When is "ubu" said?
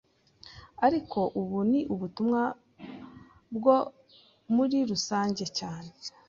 1.39-1.57